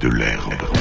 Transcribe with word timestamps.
de 0.00 0.08
l'herbe. 0.08 0.79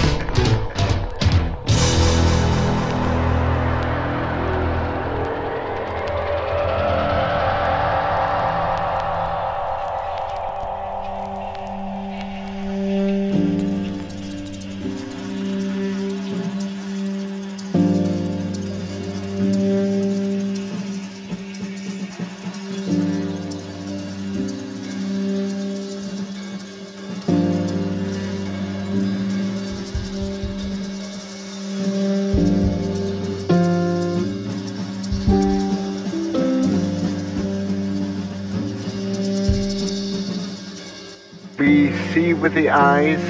See 42.13 42.33
with 42.33 42.55
the 42.55 42.69
eyes, 42.69 43.23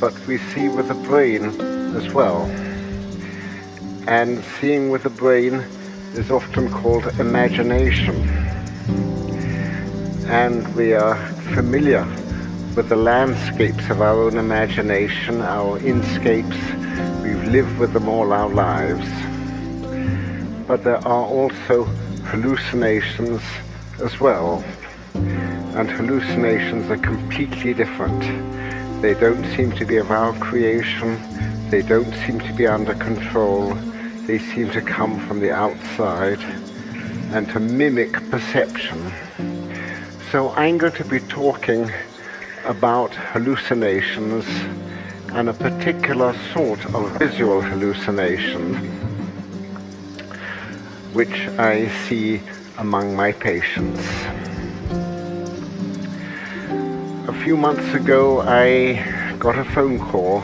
but 0.00 0.14
we 0.26 0.38
see 0.38 0.68
with 0.68 0.88
the 0.88 0.94
brain 0.94 1.44
as 1.94 2.12
well. 2.14 2.44
And 4.06 4.42
seeing 4.58 4.88
with 4.90 5.02
the 5.02 5.10
brain 5.10 5.54
is 6.14 6.30
often 6.30 6.70
called 6.70 7.06
imagination. 7.20 8.16
And 10.26 10.74
we 10.74 10.94
are 10.94 11.16
familiar 11.54 12.04
with 12.74 12.88
the 12.88 12.96
landscapes 12.96 13.90
of 13.90 14.00
our 14.00 14.22
own 14.22 14.38
imagination, 14.38 15.42
our 15.42 15.78
inscapes. 15.80 16.56
We've 17.22 17.44
lived 17.48 17.78
with 17.78 17.92
them 17.92 18.08
all 18.08 18.32
our 18.32 18.48
lives. 18.48 19.08
But 20.66 20.82
there 20.82 21.06
are 21.06 21.26
also 21.26 21.84
hallucinations 22.30 23.42
as 24.02 24.18
well 24.18 24.64
and 25.78 25.88
hallucinations 25.88 26.90
are 26.90 26.96
completely 26.96 27.72
different. 27.72 28.20
They 29.00 29.14
don't 29.14 29.44
seem 29.54 29.70
to 29.76 29.84
be 29.84 29.96
of 29.98 30.10
our 30.10 30.32
creation, 30.40 31.16
they 31.70 31.82
don't 31.82 32.12
seem 32.26 32.40
to 32.40 32.52
be 32.52 32.66
under 32.66 32.94
control, 32.94 33.74
they 34.26 34.40
seem 34.40 34.70
to 34.72 34.80
come 34.80 35.24
from 35.28 35.38
the 35.38 35.52
outside 35.52 36.40
and 37.32 37.48
to 37.50 37.60
mimic 37.60 38.12
perception. 38.28 39.12
So 40.32 40.50
I'm 40.50 40.78
going 40.78 40.94
to 40.94 41.04
be 41.04 41.20
talking 41.20 41.92
about 42.64 43.14
hallucinations 43.14 44.44
and 45.32 45.48
a 45.48 45.54
particular 45.54 46.34
sort 46.52 46.84
of 46.86 47.12
visual 47.20 47.62
hallucination 47.62 48.74
which 51.12 51.48
I 51.58 51.88
see 52.06 52.40
among 52.78 53.16
my 53.16 53.32
patients. 53.32 54.02
Few 57.48 57.56
months 57.56 57.94
ago, 57.94 58.42
I 58.42 59.36
got 59.38 59.58
a 59.58 59.64
phone 59.64 59.98
call 59.98 60.42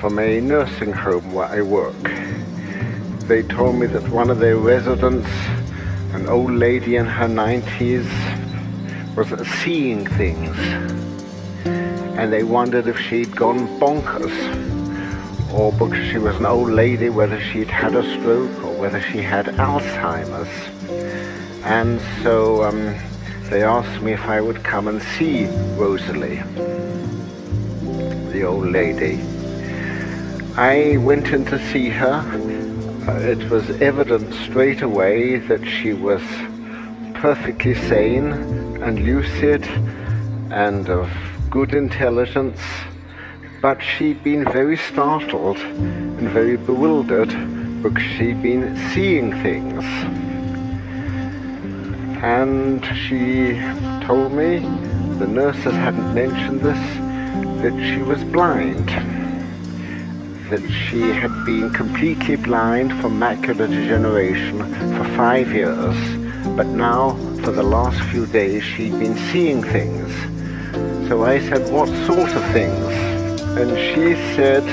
from 0.00 0.18
a 0.18 0.40
nursing 0.40 0.90
home 0.90 1.34
where 1.34 1.48
I 1.48 1.60
work. 1.60 2.02
They 3.28 3.42
told 3.42 3.76
me 3.76 3.88
that 3.88 4.08
one 4.08 4.30
of 4.30 4.38
their 4.38 4.56
residents, 4.56 5.28
an 6.14 6.26
old 6.26 6.50
lady 6.50 6.96
in 6.96 7.04
her 7.04 7.28
90s, 7.28 8.08
was 9.16 9.28
seeing 9.62 10.06
things. 10.06 10.56
And 12.16 12.32
they 12.32 12.42
wondered 12.42 12.86
if 12.86 12.98
she'd 12.98 13.36
gone 13.36 13.68
bonkers, 13.78 14.32
or 15.52 15.72
because 15.72 16.10
she 16.10 16.16
was 16.16 16.36
an 16.36 16.46
old 16.46 16.70
lady, 16.70 17.10
whether 17.10 17.38
she'd 17.38 17.68
had 17.68 17.94
a 17.94 18.02
stroke 18.14 18.64
or 18.64 18.72
whether 18.80 19.02
she 19.02 19.18
had 19.18 19.44
Alzheimer's. 19.58 20.48
And 21.64 22.00
so 22.22 22.64
um, 22.64 22.96
they 23.50 23.62
asked 23.62 24.02
me 24.02 24.12
if 24.12 24.26
I 24.26 24.42
would 24.42 24.62
come 24.62 24.88
and 24.88 25.00
see 25.02 25.46
Rosalie, 25.76 26.42
the 28.30 28.42
old 28.44 28.66
lady. 28.66 29.22
I 30.56 30.98
went 30.98 31.28
in 31.28 31.46
to 31.46 31.58
see 31.70 31.88
her. 31.88 32.20
Uh, 33.08 33.18
it 33.20 33.48
was 33.48 33.70
evident 33.80 34.34
straight 34.34 34.82
away 34.82 35.38
that 35.38 35.64
she 35.64 35.94
was 35.94 36.20
perfectly 37.14 37.74
sane 37.74 38.32
and 38.82 39.02
lucid 39.02 39.64
and 40.50 40.90
of 40.90 41.10
good 41.48 41.72
intelligence, 41.72 42.60
but 43.62 43.80
she'd 43.82 44.22
been 44.22 44.44
very 44.44 44.76
startled 44.76 45.56
and 45.58 46.28
very 46.28 46.58
bewildered 46.58 47.30
because 47.82 48.04
she'd 48.18 48.42
been 48.42 48.76
seeing 48.92 49.32
things 49.42 50.27
and 52.22 52.84
she 52.84 53.52
told 54.04 54.32
me, 54.32 54.58
the 55.18 55.26
nurses 55.26 55.72
hadn't 55.72 56.14
mentioned 56.14 56.60
this, 56.60 56.96
that 57.62 57.72
she 57.80 58.02
was 58.02 58.24
blind. 58.24 58.88
That 60.50 60.68
she 60.68 61.00
had 61.00 61.44
been 61.44 61.72
completely 61.72 62.36
blind 62.36 62.90
from 63.00 63.20
macular 63.20 63.68
degeneration 63.68 64.58
for 64.96 65.04
five 65.16 65.52
years, 65.52 65.96
but 66.56 66.66
now, 66.66 67.14
for 67.44 67.52
the 67.52 67.62
last 67.62 68.00
few 68.10 68.26
days, 68.26 68.64
she'd 68.64 68.98
been 68.98 69.16
seeing 69.30 69.62
things. 69.62 70.12
So 71.08 71.24
I 71.24 71.38
said, 71.38 71.72
what 71.72 71.88
sort 72.06 72.30
of 72.30 72.44
things? 72.52 72.92
And 73.56 73.70
she 73.78 74.14
said, 74.34 74.64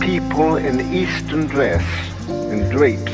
people 0.00 0.56
in 0.56 0.92
Eastern 0.92 1.46
dress, 1.46 1.84
in 2.28 2.68
drapes, 2.68 3.12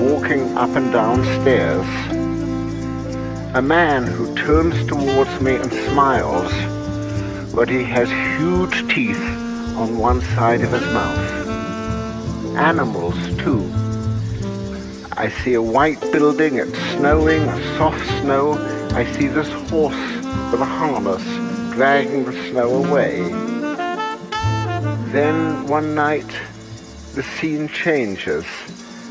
walking 0.00 0.56
up 0.56 0.70
and 0.70 0.90
down 0.90 1.22
stairs 1.42 2.11
a 3.54 3.60
man 3.60 4.06
who 4.06 4.34
turns 4.34 4.86
towards 4.86 5.38
me 5.42 5.56
and 5.56 5.70
smiles, 5.90 6.50
but 7.54 7.68
he 7.68 7.84
has 7.84 8.08
huge 8.40 8.94
teeth 8.94 9.22
on 9.76 9.98
one 9.98 10.22
side 10.34 10.62
of 10.62 10.72
his 10.72 10.84
mouth. 10.94 12.56
Animals, 12.56 13.14
too. 13.36 13.70
I 15.18 15.28
see 15.44 15.52
a 15.52 15.60
white 15.60 16.00
building, 16.12 16.56
it's 16.56 16.78
snowing, 16.92 17.44
soft 17.76 18.06
snow. 18.22 18.54
I 18.92 19.04
see 19.12 19.26
this 19.26 19.52
horse 19.68 20.14
with 20.50 20.62
a 20.62 20.64
harness 20.64 21.22
dragging 21.74 22.24
the 22.24 22.32
snow 22.50 22.82
away. 22.82 23.20
Then 25.12 25.66
one 25.66 25.94
night, 25.94 26.34
the 27.14 27.22
scene 27.22 27.68
changes. 27.68 28.46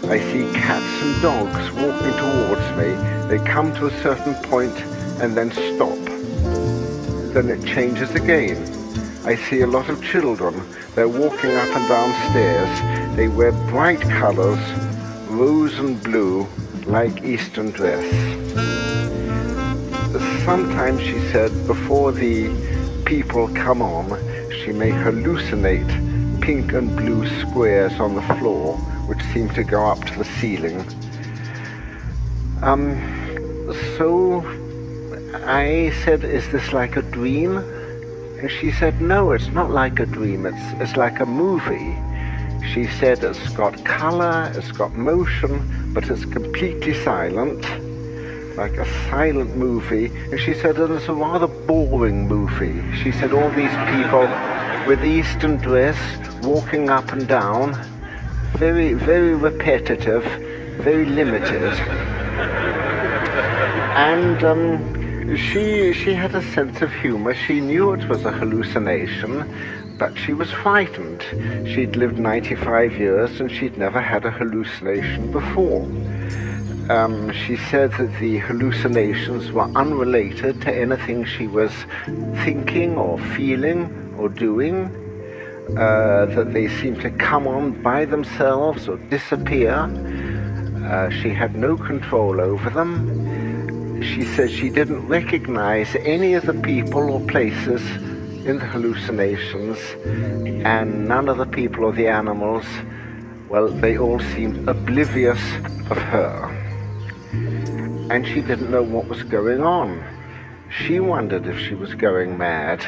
I 0.04 0.20
see 0.20 0.52
cats 0.54 1.04
and 1.04 1.22
dogs 1.22 1.72
walking 1.72 2.18
towards 2.18 2.78
me 2.78 3.12
they 3.32 3.40
come 3.46 3.74
to 3.76 3.86
a 3.86 4.02
certain 4.02 4.36
point 4.50 4.78
and 5.22 5.38
then 5.38 5.52
stop. 5.54 5.98
Then 7.34 7.48
it 7.48 7.66
changes 7.66 8.14
again. 8.14 8.58
I 9.24 9.36
see 9.36 9.62
a 9.62 9.68
lot 9.68 9.88
of 9.88 10.04
children. 10.04 10.54
They're 10.96 11.08
walking 11.08 11.56
up 11.56 11.74
and 11.74 11.88
down 11.88 12.30
stairs. 12.30 13.16
They 13.16 13.30
wear 13.30 13.54
bright 13.70 14.02
colors, 14.02 14.60
rose 15.30 15.80
and 15.80 16.04
blue, 16.04 16.46
like 16.88 17.24
Eastern 17.24 17.72
dress. 17.72 18.04
Sometimes, 20.44 21.00
she 21.00 21.20
said, 21.32 21.52
before 21.68 22.12
the 22.12 22.50
people 23.06 23.48
come 23.50 23.82
on, 23.82 24.10
she 24.52 24.74
may 24.74 24.92
hallucinate 24.92 26.42
pink 26.42 26.74
and 26.74 26.98
blue 26.98 27.26
squares 27.40 27.94
on 27.94 28.16
the 28.16 28.22
floor, 28.36 28.78
which 29.12 29.24
seem 29.34 29.50
to 29.50 29.62
go 29.62 29.86
up 29.88 30.02
to 30.06 30.18
the 30.20 30.24
ceiling. 30.24 30.80
Um, 32.62 32.96
so 33.98 34.42
I 35.46 35.92
said, 36.06 36.24
is 36.24 36.50
this 36.54 36.72
like 36.72 36.96
a 36.96 37.02
dream? 37.02 37.58
And 38.40 38.50
she 38.50 38.72
said, 38.72 39.02
no, 39.02 39.32
it's 39.34 39.50
not 39.50 39.70
like 39.70 40.00
a 40.00 40.06
dream. 40.06 40.46
It's, 40.46 40.82
it's 40.82 40.96
like 40.96 41.20
a 41.20 41.26
movie. 41.26 41.94
She 42.74 42.88
said, 42.88 43.22
it's 43.26 43.50
got 43.50 43.84
color, 43.84 44.50
it's 44.56 44.72
got 44.72 44.96
motion, 44.96 45.94
but 45.94 46.10
it's 46.10 46.24
completely 46.24 46.94
silent, 47.04 47.64
like 48.56 48.78
a 48.78 48.88
silent 49.10 49.58
movie. 49.58 50.06
And 50.06 50.40
she 50.40 50.54
said, 50.54 50.78
and 50.78 50.94
it's 50.94 51.10
a 51.10 51.14
rather 51.14 51.48
boring 51.48 52.30
movie. 52.30 52.82
She 53.04 53.12
said, 53.12 53.34
all 53.34 53.50
these 53.50 53.76
people 53.92 54.26
with 54.88 55.04
Eastern 55.04 55.58
dress, 55.58 56.00
walking 56.44 56.90
up 56.90 57.12
and 57.12 57.28
down, 57.28 57.76
very, 58.58 58.94
very 58.94 59.34
repetitive, 59.36 60.24
very 60.84 61.06
limited 61.06 61.74
and 63.96 64.44
um, 64.44 65.36
she 65.36 65.92
she 65.94 66.14
had 66.14 66.34
a 66.34 66.42
sense 66.54 66.82
of 66.82 66.92
humor. 66.94 67.34
She 67.36 67.60
knew 67.60 67.92
it 67.92 68.08
was 68.08 68.24
a 68.24 68.32
hallucination, 68.32 69.44
but 69.98 70.18
she 70.18 70.34
was 70.34 70.50
frightened. 70.50 71.22
She'd 71.68 71.96
lived 71.98 72.18
95 72.18 72.98
years 72.98 73.40
and 73.42 73.52
she'd 73.52 73.78
never 73.78 74.00
had 74.00 74.26
a 74.26 74.32
hallucination 74.32 75.32
before. 75.32 75.84
Um, 76.90 77.32
she 77.34 77.58
said 77.58 77.92
that 77.94 78.18
the 78.20 78.38
hallucinations 78.40 79.52
were 79.52 79.70
unrelated 79.76 80.62
to 80.62 80.74
anything 80.74 81.26
she 81.26 81.48
was 81.48 81.72
thinking 82.44 82.98
or 82.98 83.20
feeling 83.36 84.16
or 84.18 84.30
doing 84.30 84.90
uh, 85.70 86.26
that 86.26 86.54
they 86.54 86.68
seemed 86.68 87.02
to 87.02 87.10
come 87.12 87.48
on 87.48 87.82
by 87.82 88.06
themselves 88.06 88.88
or 88.88 88.98
disappear. 88.98 89.74
Uh, 90.86 91.10
she 91.10 91.30
had 91.30 91.56
no 91.56 91.78
control 91.78 92.42
over 92.42 92.70
them. 92.70 94.02
She 94.02 94.24
said 94.24 94.52
she 94.52 94.70
didn't 94.70 95.08
recognize 95.08 95.96
any 95.96 96.34
of 96.34 96.46
the 96.46 96.56
people 96.56 97.12
or 97.12 97.20
places 97.28 97.82
in 98.46 98.58
the 98.58 98.66
hallucinations, 98.66 99.78
and 100.66 101.08
none 101.08 101.30
of 101.30 101.38
the 101.38 101.46
people 101.46 101.86
or 101.86 101.94
the 101.94 102.08
animals, 102.08 102.66
well, 103.48 103.68
they 103.68 103.98
all 103.98 104.20
seemed 104.20 104.68
oblivious 104.68 105.40
of 105.92 105.98
her. 105.98 106.50
And 108.12 108.26
she 108.26 108.42
didn't 108.42 108.72
know 108.72 108.82
what 108.82 109.08
was 109.08 109.24
going 109.24 109.62
on. 109.62 110.04
She 110.70 111.00
wondered 111.00 111.46
if 111.46 111.60
she 111.60 111.76
was 111.76 111.94
going 111.94 112.38
mad 112.38 112.84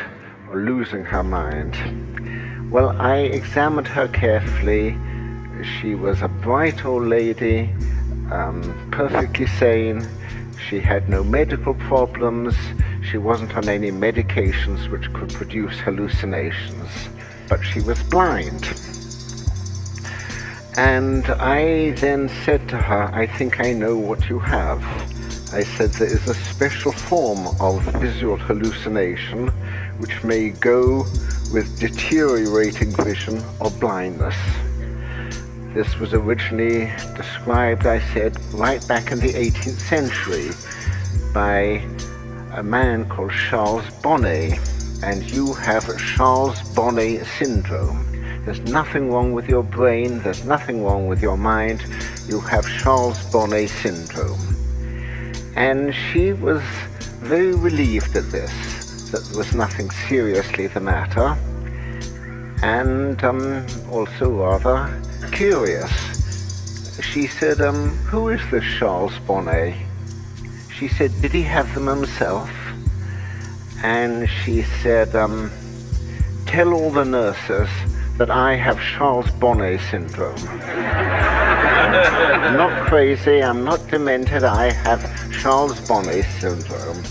or 0.50 0.58
losing 0.58 1.06
her 1.06 1.24
mind. 1.24 1.76
Well, 2.74 3.00
I 3.00 3.18
examined 3.18 3.88
her 3.90 4.08
carefully. 4.08 4.98
She 5.64 5.94
was 5.94 6.24
a 6.24 6.28
bright 6.28 6.84
old 6.84 7.04
lady, 7.04 7.70
um, 8.32 8.90
perfectly 8.92 9.46
sane. 9.46 10.08
She 10.58 10.80
had 10.80 11.08
no 11.08 11.24
medical 11.24 11.76
problems. 11.76 12.56
She 13.04 13.20
wasn't 13.20 13.56
on 13.56 13.70
any 13.70 13.92
medications 13.92 14.90
which 14.90 15.14
could 15.14 15.32
produce 15.32 15.78
hallucinations, 15.82 16.90
but 17.48 17.62
she 17.62 17.80
was 17.80 18.02
blind. 18.02 18.66
And 20.76 21.28
I 21.28 21.92
then 21.92 22.28
said 22.44 22.68
to 22.70 22.78
her, 22.78 23.04
I 23.14 23.28
think 23.28 23.60
I 23.60 23.74
know 23.74 23.96
what 23.96 24.30
you 24.30 24.40
have. 24.40 24.84
I 25.54 25.62
said 25.62 25.92
there 25.92 26.12
is 26.12 26.28
a 26.28 26.34
special 26.34 26.92
form 26.92 27.56
of 27.62 27.84
visual 28.02 28.38
hallucination 28.38 29.53
which 30.04 30.22
may 30.22 30.50
go 30.50 31.06
with 31.54 31.80
deteriorating 31.80 32.92
vision 32.92 33.42
or 33.62 33.72
blindness. 33.80 34.36
This 35.74 35.98
was 35.98 36.14
originally 36.14 36.92
described, 37.16 37.86
I 37.86 38.02
said, 38.14 38.38
right 38.54 38.86
back 38.86 39.14
in 39.14 39.22
the 39.22 39.32
18th 39.32 39.80
century 39.80 40.50
by 41.34 41.88
a 42.52 42.62
man 42.62 43.08
called 43.08 43.32
Charles 43.32 43.90
Bonnet, 44.02 44.60
and 45.04 45.24
you 45.32 45.54
have 45.54 45.86
Charles 45.98 46.62
Bonnet 46.76 47.26
syndrome. 47.40 48.06
There's 48.44 48.60
nothing 48.60 49.10
wrong 49.10 49.32
with 49.32 49.48
your 49.48 49.64
brain, 49.64 50.20
there's 50.20 50.44
nothing 50.44 50.84
wrong 50.84 51.08
with 51.08 51.22
your 51.22 51.38
mind, 51.38 51.82
you 52.28 52.42
have 52.42 52.68
Charles 52.68 53.24
Bonnet 53.32 53.70
syndrome. 53.70 54.42
And 55.56 55.96
she 55.96 56.34
was 56.34 56.62
very 57.22 57.56
relieved 57.56 58.18
at 58.18 58.30
this, 58.32 58.83
that 59.14 59.24
there 59.26 59.38
was 59.38 59.54
nothing 59.54 59.92
seriously 60.10 60.66
the 60.66 60.80
matter, 60.80 61.38
and 62.64 63.24
um, 63.24 63.64
also 63.92 64.32
rather 64.32 64.90
curious. 65.32 65.92
She 67.00 67.28
said, 67.28 67.62
um, 67.62 67.90
who 68.10 68.30
is 68.30 68.42
this 68.50 68.64
Charles 68.80 69.16
Bonnet? 69.20 69.76
She 70.76 70.88
said, 70.88 71.12
did 71.22 71.32
he 71.32 71.44
have 71.44 71.72
them 71.76 71.86
himself? 71.86 72.50
And 73.84 74.28
she 74.28 74.64
said, 74.82 75.16
um, 75.16 75.52
tell 76.48 76.74
all 76.74 76.90
the 76.90 77.06
nurses 77.06 77.70
that 78.18 78.32
I 78.32 78.56
have 78.56 78.82
Charles 78.82 79.30
Bonnet 79.30 79.80
syndrome. 79.92 80.38
I'm 80.48 82.58
not 82.58 82.88
crazy, 82.88 83.44
I'm 83.44 83.64
not 83.64 83.88
demented, 83.90 84.44
I 84.44 84.72
have 84.72 85.04
Charles 85.32 85.80
Bonnet 85.88 86.26
syndrome. 86.40 87.04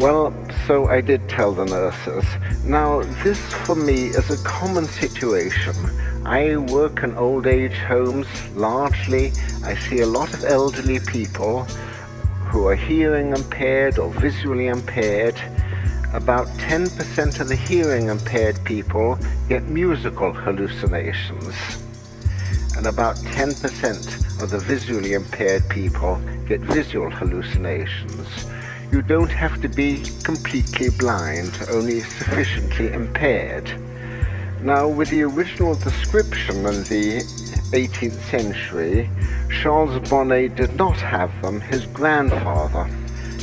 Well, 0.00 0.34
so 0.66 0.88
I 0.88 1.00
did 1.00 1.28
tell 1.28 1.52
the 1.52 1.64
nurses. 1.64 2.24
Now, 2.64 3.02
this 3.22 3.38
for 3.66 3.76
me 3.76 4.06
is 4.06 4.30
a 4.30 4.42
common 4.42 4.86
situation. 4.86 5.74
I 6.24 6.56
work 6.56 7.02
in 7.02 7.14
old 7.16 7.46
age 7.46 7.74
homes 7.74 8.26
largely. 8.54 9.32
I 9.64 9.76
see 9.76 10.00
a 10.00 10.06
lot 10.06 10.32
of 10.34 10.44
elderly 10.44 10.98
people 11.00 11.64
who 12.46 12.66
are 12.66 12.74
hearing 12.74 13.28
impaired 13.30 13.98
or 13.98 14.10
visually 14.10 14.68
impaired. 14.68 15.40
About 16.12 16.46
10% 16.58 17.40
of 17.40 17.48
the 17.48 17.56
hearing 17.56 18.08
impaired 18.08 18.62
people 18.64 19.18
get 19.48 19.64
musical 19.64 20.32
hallucinations. 20.32 21.54
And 22.76 22.86
about 22.86 23.16
10% 23.16 24.42
of 24.42 24.50
the 24.50 24.58
visually 24.58 25.12
impaired 25.12 25.68
people 25.68 26.20
get 26.46 26.60
visual 26.60 27.10
hallucinations. 27.10 28.46
You 28.92 29.00
don't 29.00 29.30
have 29.30 29.58
to 29.62 29.70
be 29.70 30.04
completely 30.22 30.90
blind, 30.90 31.64
only 31.70 32.02
sufficiently 32.02 32.92
impaired. 32.92 33.72
Now, 34.60 34.86
with 34.86 35.08
the 35.08 35.22
original 35.22 35.74
description 35.76 36.66
in 36.66 36.82
the 36.84 37.22
18th 37.72 38.20
century, 38.30 39.08
Charles 39.62 39.98
Bonnet 40.10 40.56
did 40.56 40.76
not 40.76 40.98
have 40.98 41.32
them. 41.40 41.62
His 41.62 41.86
grandfather 41.86 42.84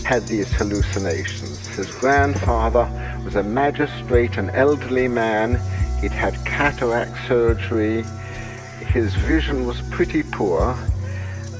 had 0.05 0.27
these 0.27 0.51
hallucinations. 0.51 1.57
His 1.69 1.89
grandfather 1.93 2.87
was 3.25 3.35
a 3.35 3.41
magistrate, 3.41 4.37
an 4.37 4.51
elderly 4.51 5.07
man. 5.07 5.55
He'd 5.99 6.11
had 6.11 6.35
cataract 6.45 7.17
surgery. 7.27 8.03
His 8.85 9.15
vision 9.15 9.65
was 9.65 9.81
pretty 9.89 10.21
poor. 10.21 10.77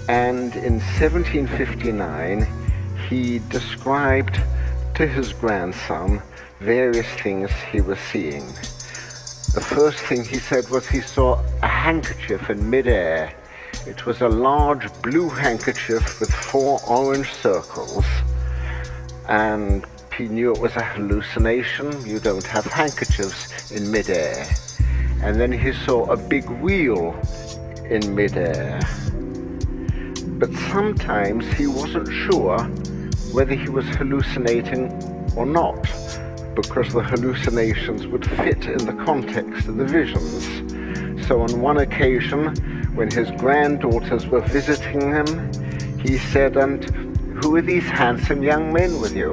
And 0.08 0.54
in 0.58 0.80
1759, 0.80 2.59
he 3.10 3.40
described 3.50 4.40
to 4.94 5.08
his 5.08 5.34
grandson 5.34 6.22
various 6.60 7.08
things 7.24 7.50
he 7.72 7.82
was 7.82 7.98
seeing. 8.12 8.46
The 9.54 9.62
first 9.62 9.98
thing 9.98 10.24
he 10.24 10.38
said 10.38 10.70
was 10.70 10.88
he 10.88 11.02
saw 11.02 11.44
a 11.64 11.68
handkerchief 11.68 12.52
in 12.52 12.70
midair. 12.70 13.34
It 13.88 14.06
was 14.06 14.22
a 14.22 14.30
large 14.30 14.94
blue 15.02 15.28
handkerchief 15.28 16.20
with 16.20 16.32
four 16.32 16.80
orange 16.88 17.34
circles, 17.34 18.06
and 19.28 19.88
he 20.16 20.28
knew 20.28 20.54
it 20.54 20.62
was 20.62 20.76
a 20.76 20.84
hallucination. 20.84 22.06
You 22.06 22.20
don't 22.20 22.46
have 22.46 22.66
handkerchiefs 22.66 23.72
in 23.72 23.90
midair. 23.90 24.48
And 25.24 25.42
then 25.42 25.52
he 25.52 25.74
saw 25.74 26.06
a 26.12 26.18
big 26.18 26.48
wheel 26.62 27.20
in 27.90 28.14
midair. 28.14 28.80
But 30.38 30.54
sometimes 30.72 31.46
he 31.54 31.66
wasn't 31.66 32.08
sure 32.14 32.70
whether 33.31 33.56
he 33.56 33.70
was 33.70 33.86
hallucinating 33.96 34.92
or 35.36 35.45
not, 35.45 35.81
because 36.56 36.92
the 36.94 37.04
hallucinations 37.04 38.07
would 38.07 38.26
fit 38.26 38.66
in 38.66 38.86
the 38.86 39.04
context 39.06 39.68
of 39.68 39.78
the 39.78 39.86
visions. 39.86 40.45
So 41.28 41.42
on 41.42 41.62
one 41.62 41.78
occasion, 41.78 42.56
when 42.95 43.12
his 43.12 43.30
granddaughters 43.31 44.26
were 44.28 44.42
visiting 44.42 45.02
him, 45.02 46.00
he 46.00 46.18
said, 46.18 46.57
And 46.57 46.83
who 47.42 47.56
are 47.56 47.62
these 47.62 47.86
handsome 47.86 48.44
young 48.44 48.74
men 48.74 49.00
with 49.00 49.16
you? 49.16 49.31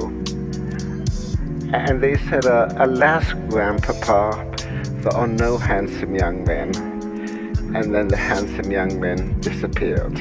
And 1.73 2.01
they 2.01 2.15
said, 2.29 2.45
uh, 2.45 2.69
Alas, 2.77 3.33
grandpapa, 3.49 4.53
there 5.01 5.13
are 5.13 5.27
no 5.27 5.57
handsome 5.57 6.15
young 6.15 6.43
men. 6.43 6.75
And 7.75 7.93
then 7.93 8.07
the 8.07 8.17
handsome 8.17 8.71
young 8.71 8.99
men 8.99 9.39
disappeared. 9.41 10.17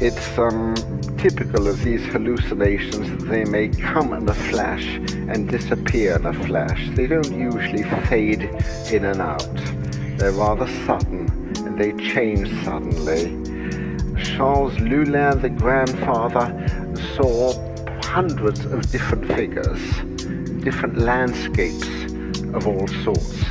It's 0.00 0.38
um, 0.38 0.74
typical 1.22 1.68
of 1.68 1.80
these 1.84 2.04
hallucinations 2.06 3.24
they 3.26 3.44
may 3.44 3.68
come 3.68 4.12
in 4.12 4.28
a 4.28 4.34
flash 4.34 4.84
and 5.28 5.48
disappear 5.48 6.16
in 6.16 6.26
a 6.26 6.32
flash. 6.46 6.90
They 6.96 7.06
don't 7.06 7.32
usually 7.32 7.84
fade 8.08 8.42
in 8.90 9.04
and 9.04 9.20
out. 9.20 9.54
They're 10.18 10.32
rather 10.32 10.66
sudden 10.84 11.28
and 11.58 11.78
they 11.78 11.92
change 12.12 12.48
suddenly. 12.64 13.26
Charles 14.20 14.76
Lullin, 14.80 15.40
the 15.40 15.48
grandfather, 15.48 16.48
saw 17.14 17.52
hundreds 18.02 18.64
of 18.64 18.90
different 18.90 19.24
figures, 19.28 19.80
different 20.64 20.98
landscapes 20.98 21.86
of 22.52 22.66
all 22.66 22.88
sorts. 23.04 23.44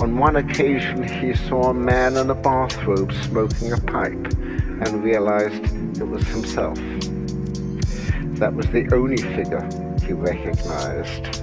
On 0.00 0.16
one 0.16 0.36
occasion, 0.36 1.02
he 1.02 1.34
saw 1.34 1.70
a 1.70 1.74
man 1.74 2.16
in 2.16 2.30
a 2.30 2.36
bathrobe 2.36 3.12
smoking 3.24 3.72
a 3.72 3.78
pipe 3.78 4.32
and 4.80 5.02
realized 5.02 5.64
it 5.98 6.06
was 6.06 6.24
himself. 6.28 6.78
That 8.36 8.52
was 8.54 8.66
the 8.66 8.86
only 8.92 9.16
figure 9.16 9.66
he 10.04 10.12
recognized. 10.12 11.42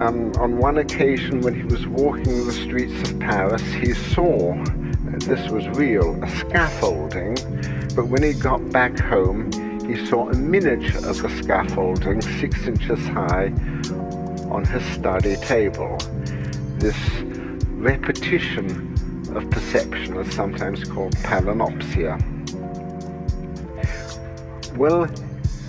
Um, 0.00 0.32
on 0.38 0.58
one 0.58 0.78
occasion, 0.78 1.42
when 1.42 1.54
he 1.54 1.64
was 1.64 1.86
walking 1.86 2.46
the 2.46 2.52
streets 2.52 3.10
of 3.10 3.18
Paris, 3.20 3.62
he 3.62 3.92
saw, 3.92 4.54
this 5.18 5.50
was 5.50 5.66
real, 5.76 6.22
a 6.22 6.28
scaffolding, 6.30 7.34
but 7.94 8.08
when 8.08 8.22
he 8.22 8.32
got 8.32 8.70
back 8.70 8.98
home, 8.98 9.50
he 9.86 10.04
saw 10.06 10.28
a 10.30 10.34
miniature 10.34 11.06
of 11.08 11.22
the 11.22 11.28
scaffolding, 11.42 12.20
six 12.22 12.66
inches 12.66 13.06
high, 13.08 13.52
on 14.50 14.64
his 14.64 14.82
study 14.94 15.36
table. 15.36 15.96
This 16.78 16.96
repetition 17.72 18.94
of 19.34 19.48
perception 19.50 20.16
is 20.16 20.34
sometimes 20.34 20.84
called 20.84 21.14
palinopsia. 21.16 22.16
Well, 24.76 25.06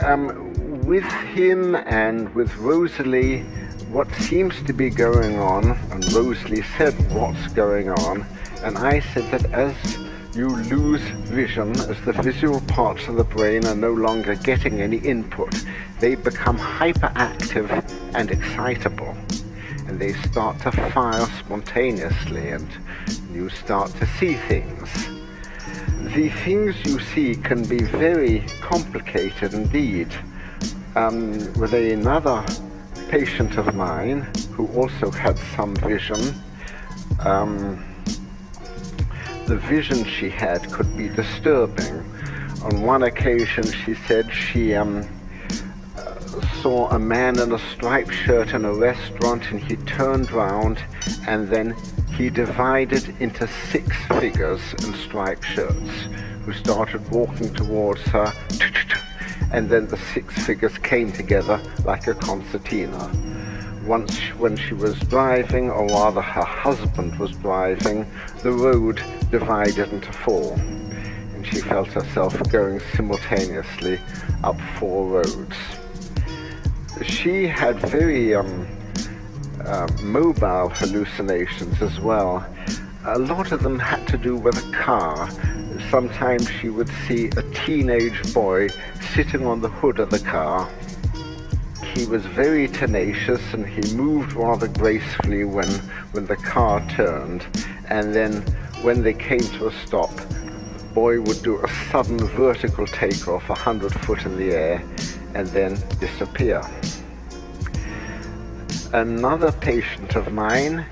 um, 0.03 0.53
with 0.85 1.03
him 1.03 1.75
and 1.75 2.33
with 2.35 2.55
Rosalie 2.57 3.45
what 3.89 4.11
seems 4.15 4.61
to 4.63 4.73
be 4.73 4.89
going 4.89 5.39
on, 5.39 5.71
and 5.91 6.13
Rosalie 6.13 6.63
said 6.77 6.93
what's 7.13 7.47
going 7.53 7.89
on, 7.89 8.25
and 8.63 8.77
I 8.77 8.99
said 8.99 9.31
that 9.31 9.51
as 9.53 9.75
you 10.35 10.49
lose 10.49 11.01
vision, 11.29 11.71
as 11.71 11.99
the 12.01 12.13
visual 12.13 12.61
parts 12.61 13.07
of 13.07 13.15
the 13.15 13.23
brain 13.23 13.65
are 13.65 13.75
no 13.75 13.93
longer 13.93 14.35
getting 14.35 14.81
any 14.81 14.97
input, 14.97 15.53
they 15.99 16.15
become 16.15 16.57
hyperactive 16.57 17.69
and 18.13 18.29
excitable. 18.29 19.15
And 19.87 19.99
they 19.99 20.13
start 20.13 20.59
to 20.61 20.71
fire 20.91 21.25
spontaneously, 21.39 22.49
and 22.49 22.67
you 23.31 23.49
start 23.49 23.89
to 23.91 24.05
see 24.05 24.35
things. 24.35 25.16
The 26.17 26.29
things 26.29 26.75
you 26.83 26.99
see 26.99 27.35
can 27.35 27.63
be 27.63 27.77
very 27.77 28.39
complicated 28.59 29.53
indeed. 29.53 30.07
Um, 30.95 31.33
with 31.53 31.75
another 31.75 32.43
patient 33.07 33.55
of 33.59 33.75
mine 33.75 34.27
who 34.53 34.65
also 34.69 35.11
had 35.11 35.37
some 35.55 35.75
vision, 35.75 36.33
um, 37.19 37.85
the 39.45 39.57
vision 39.69 40.05
she 40.05 40.27
had 40.27 40.71
could 40.71 40.97
be 40.97 41.07
disturbing. 41.07 42.03
On 42.63 42.81
one 42.81 43.03
occasion, 43.03 43.71
she 43.71 43.93
said 43.93 44.33
she 44.33 44.73
um, 44.73 45.07
saw 46.61 46.89
a 46.89 46.99
man 46.99 47.37
in 47.39 47.51
a 47.51 47.59
striped 47.59 48.13
shirt 48.13 48.53
in 48.53 48.65
a 48.65 48.73
restaurant 48.73 49.51
and 49.51 49.59
he 49.59 49.75
turned 49.85 50.31
round 50.31 50.79
and 51.27 51.47
then 51.49 51.75
he 52.15 52.29
divided 52.29 53.03
into 53.19 53.47
six 53.71 53.95
figures 54.19 54.73
in 54.83 54.93
striped 54.95 55.45
shirts 55.45 56.07
who 56.45 56.53
started 56.53 57.11
walking 57.11 57.53
towards 57.53 58.01
her 58.03 58.33
and 59.51 59.69
then 59.69 59.87
the 59.87 59.97
six 60.13 60.33
figures 60.45 60.77
came 60.79 61.11
together 61.11 61.61
like 61.85 62.07
a 62.07 62.13
concertina. 62.15 63.11
Once 63.85 64.13
when 64.37 64.57
she 64.57 64.73
was 64.73 64.99
driving, 65.01 65.69
or 65.69 65.87
rather 65.87 66.21
her 66.21 66.43
husband 66.43 67.17
was 67.19 67.31
driving, 67.33 68.05
the 68.41 68.51
road 68.51 69.01
divided 69.31 69.91
into 69.93 70.11
four 70.11 70.53
and 70.55 71.45
she 71.45 71.61
felt 71.61 71.87
herself 71.89 72.35
going 72.49 72.79
simultaneously 72.95 73.99
up 74.43 74.59
four 74.79 75.07
roads. 75.07 75.55
She 77.03 77.47
had 77.47 77.79
very 77.79 78.35
um, 78.35 78.67
uh, 79.63 79.87
mobile 80.01 80.69
hallucinations 80.69 81.81
as 81.81 81.99
well. 81.99 82.45
A 83.05 83.19
lot 83.19 83.51
of 83.51 83.63
them 83.63 83.79
had 83.79 84.07
to 84.07 84.17
do 84.17 84.35
with 84.35 84.57
a 84.57 84.71
car 84.71 85.29
sometimes 85.89 86.49
she 86.49 86.69
would 86.69 86.89
see 87.07 87.27
a 87.37 87.43
teenage 87.65 88.33
boy 88.33 88.69
sitting 89.13 89.45
on 89.45 89.61
the 89.61 89.69
hood 89.69 89.99
of 89.99 90.09
the 90.09 90.19
car. 90.19 90.69
He 91.93 92.05
was 92.05 92.25
very 92.25 92.67
tenacious 92.67 93.41
and 93.53 93.65
he 93.65 93.95
moved 93.95 94.33
rather 94.33 94.67
gracefully 94.67 95.43
when, 95.43 95.69
when 96.11 96.25
the 96.25 96.35
car 96.35 96.85
turned. 96.89 97.45
And 97.89 98.13
then 98.13 98.41
when 98.81 99.01
they 99.01 99.13
came 99.13 99.39
to 99.39 99.67
a 99.67 99.73
stop, 99.85 100.13
the 100.15 100.85
boy 100.93 101.21
would 101.21 101.41
do 101.41 101.57
a 101.63 101.69
sudden 101.89 102.17
vertical 102.17 102.85
takeoff 102.85 103.49
a 103.49 103.55
hundred 103.55 103.93
foot 103.93 104.25
in 104.25 104.37
the 104.37 104.51
air 104.51 104.83
and 105.37 105.47
then 105.49 105.77
disappear. 105.99 106.59
Another 108.91 109.51
patient 109.51 110.15
of 110.15 110.33
mine 110.33 110.83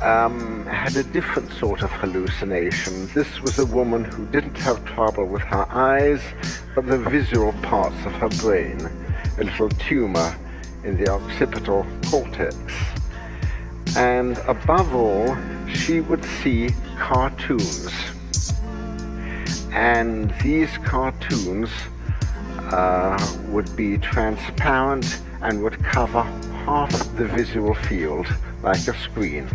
um, 0.00 0.64
had 0.66 0.96
a 0.96 1.02
different 1.02 1.50
sort 1.54 1.82
of 1.82 1.90
hallucination. 1.90 3.08
This 3.08 3.40
was 3.42 3.58
a 3.58 3.66
woman 3.66 4.04
who 4.04 4.24
didn't 4.26 4.56
have 4.58 4.84
trouble 4.84 5.26
with 5.26 5.42
her 5.42 5.66
eyes, 5.68 6.22
but 6.76 6.86
the 6.86 6.98
visual 6.98 7.52
parts 7.54 7.96
of 8.06 8.12
her 8.12 8.28
brain, 8.28 8.88
a 9.38 9.44
little 9.44 9.68
tumor 9.70 10.32
in 10.84 10.96
the 10.96 11.08
occipital 11.08 11.84
cortex. 12.08 12.56
And 13.96 14.38
above 14.46 14.94
all, 14.94 15.36
she 15.66 15.98
would 15.98 16.24
see 16.24 16.70
cartoons. 16.98 17.90
And 19.72 20.32
these 20.40 20.70
cartoons 20.84 21.70
uh, 22.72 23.36
would 23.48 23.74
be 23.76 23.98
transparent 23.98 25.20
and 25.42 25.62
would 25.62 25.82
cover 25.84 26.22
half 26.64 26.90
the 27.16 27.26
visual 27.26 27.74
field 27.74 28.26
like 28.62 28.86
a 28.88 28.98
screen 28.98 29.48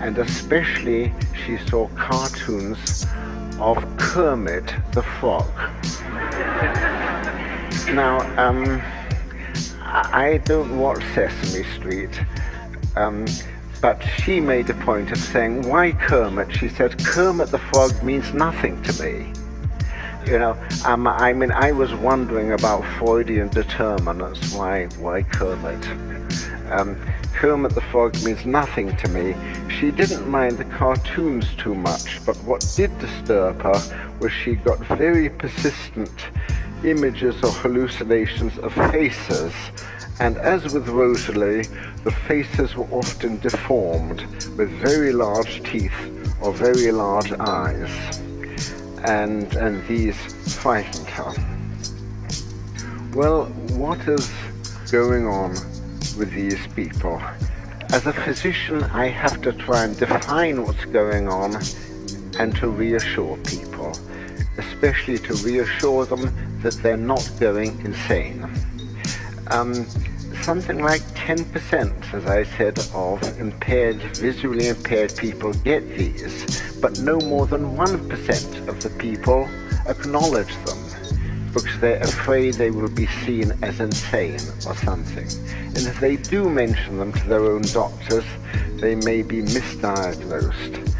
and 0.00 0.18
especially 0.18 1.12
she 1.44 1.58
saw 1.66 1.88
cartoons 1.88 3.04
of 3.58 3.84
Kermit 3.96 4.72
the 4.92 5.02
Frog. 5.02 5.50
now, 7.92 8.20
um, 8.36 8.80
I 9.82 10.40
don't 10.44 10.78
watch 10.78 11.02
Sesame 11.14 11.64
Street, 11.74 12.20
um, 12.94 13.26
but 13.80 14.00
she 14.22 14.38
made 14.38 14.70
a 14.70 14.74
point 14.74 15.10
of 15.10 15.18
saying, 15.18 15.68
why 15.68 15.92
Kermit? 15.92 16.54
She 16.54 16.68
said, 16.68 17.04
Kermit 17.04 17.50
the 17.50 17.58
Frog 17.58 18.00
means 18.02 18.32
nothing 18.32 18.80
to 18.82 19.02
me. 19.02 19.32
You 20.28 20.38
know, 20.38 20.58
um, 20.84 21.06
I 21.06 21.32
mean, 21.32 21.50
I 21.50 21.72
was 21.72 21.94
wondering 21.94 22.52
about 22.52 22.84
Freudian 22.98 23.48
determinants. 23.48 24.52
Why, 24.52 24.84
why 24.98 25.22
Kermit? 25.22 25.88
Um, 26.70 27.00
Kermit 27.32 27.74
the 27.74 27.80
Frog 27.80 28.14
means 28.22 28.44
nothing 28.44 28.94
to 28.96 29.08
me. 29.08 29.34
She 29.70 29.90
didn't 29.90 30.28
mind 30.28 30.58
the 30.58 30.66
cartoons 30.66 31.46
too 31.56 31.74
much, 31.74 32.22
but 32.26 32.36
what 32.44 32.60
did 32.76 32.90
disturb 32.98 33.62
her 33.62 34.16
was 34.20 34.30
she 34.30 34.56
got 34.56 34.78
very 34.98 35.30
persistent 35.30 36.26
images 36.84 37.42
or 37.42 37.50
hallucinations 37.50 38.58
of 38.58 38.74
faces. 38.74 39.54
And 40.20 40.36
as 40.36 40.74
with 40.74 40.88
Rosalie, 40.88 41.62
the 42.04 42.12
faces 42.28 42.76
were 42.76 42.88
often 42.90 43.38
deformed 43.38 44.20
with 44.58 44.68
very 44.72 45.14
large 45.14 45.62
teeth 45.62 45.98
or 46.42 46.52
very 46.52 46.92
large 46.92 47.32
eyes. 47.32 48.20
And, 49.04 49.54
and 49.54 49.86
these 49.86 50.16
fighting 50.56 51.04
her. 51.06 51.32
Well, 53.14 53.46
what 53.76 54.00
is 54.08 54.30
going 54.90 55.26
on 55.26 55.50
with 56.18 56.32
these 56.32 56.66
people. 56.74 57.20
As 57.92 58.06
a 58.06 58.12
physician, 58.12 58.82
I 58.84 59.06
have 59.06 59.40
to 59.42 59.52
try 59.52 59.84
and 59.84 59.96
define 59.96 60.64
what's 60.64 60.84
going 60.86 61.28
on 61.28 61.56
and 62.38 62.54
to 62.56 62.68
reassure 62.68 63.36
people, 63.38 63.92
especially 64.58 65.18
to 65.18 65.34
reassure 65.34 66.04
them 66.06 66.60
that 66.62 66.74
they're 66.82 66.96
not 66.96 67.30
going 67.38 67.80
insane. 67.80 68.48
Um, 69.50 69.86
something 70.48 70.78
like 70.78 71.02
10%, 71.12 72.14
as 72.14 72.24
I 72.24 72.42
said, 72.56 72.78
of 72.94 73.22
impaired, 73.38 73.96
visually 74.16 74.68
impaired 74.68 75.14
people 75.14 75.52
get 75.52 75.86
these, 75.90 76.80
but 76.80 76.98
no 77.00 77.18
more 77.20 77.46
than 77.46 77.76
1% 77.76 78.66
of 78.66 78.82
the 78.82 78.88
people 78.98 79.46
acknowledge 79.86 80.54
them 80.64 80.78
because 81.52 81.78
they're 81.80 82.00
afraid 82.00 82.54
they 82.54 82.70
will 82.70 82.88
be 82.88 83.06
seen 83.26 83.52
as 83.62 83.78
insane 83.78 84.40
or 84.66 84.74
something. 84.74 85.28
And 85.76 85.86
if 85.86 86.00
they 86.00 86.16
do 86.16 86.48
mention 86.48 86.96
them 86.96 87.12
to 87.12 87.28
their 87.28 87.44
own 87.44 87.60
doctors, 87.60 88.24
they 88.80 88.94
may 88.94 89.20
be 89.20 89.42
misdiagnosed. 89.42 90.97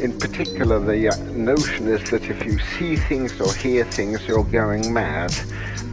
In 0.00 0.18
particular, 0.18 0.78
the 0.78 1.08
uh, 1.08 1.16
notion 1.32 1.88
is 1.88 2.10
that 2.10 2.24
if 2.24 2.44
you 2.44 2.58
see 2.78 2.96
things 2.96 3.40
or 3.40 3.52
hear 3.54 3.84
things, 3.84 4.26
you're 4.26 4.44
going 4.44 4.92
mad. 4.92 5.34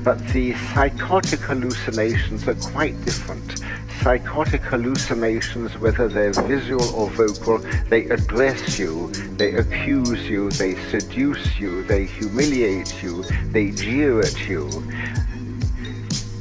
But 0.03 0.19
the 0.29 0.53
psychotic 0.73 1.39
hallucinations 1.39 2.47
are 2.47 2.55
quite 2.55 2.99
different 3.05 3.63
psychotic 4.03 4.61
hallucinations, 4.63 5.77
whether 5.77 6.09
they're 6.09 6.33
visual 6.33 6.83
or 6.93 7.09
vocal, 7.11 7.57
they 7.87 8.03
address 8.09 8.77
you, 8.77 9.09
they 9.37 9.53
accuse 9.53 10.29
you, 10.29 10.49
they 10.51 10.75
seduce 10.89 11.57
you, 11.57 11.83
they 11.83 12.03
humiliate 12.03 13.01
you, 13.01 13.23
they 13.51 13.71
jeer 13.71 14.19
at 14.19 14.49
you. 14.49 14.69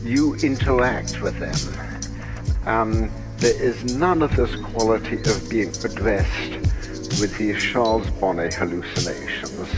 You 0.02 0.34
interact 0.42 1.22
with 1.22 1.38
them. 1.38 2.66
Um, 2.66 3.10
there 3.36 3.62
is 3.62 3.94
none 3.94 4.22
of 4.22 4.34
this 4.34 4.54
quality 4.56 5.18
of 5.18 5.48
being 5.48 5.68
addressed 5.84 6.81
with 7.20 7.36
these 7.38 7.62
Charles 7.62 8.08
Bonnet 8.10 8.54
hallucinations. 8.54 9.68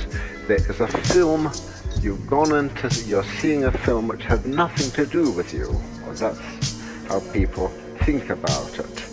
There 0.46 0.56
is 0.56 0.80
a 0.80 0.86
film, 0.86 1.50
you've 2.00 2.26
gone 2.26 2.54
into, 2.54 2.88
you're 3.04 3.24
seeing 3.24 3.64
a 3.64 3.72
film 3.72 4.08
which 4.08 4.24
has 4.24 4.44
nothing 4.44 4.90
to 4.92 5.06
do 5.10 5.30
with 5.30 5.52
you. 5.52 5.68
Well, 6.02 6.14
that's 6.14 6.80
how 7.08 7.20
people 7.32 7.68
think 8.04 8.30
about 8.30 8.78
it. 8.78 9.04